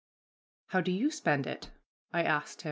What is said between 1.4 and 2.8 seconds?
it?" I asked.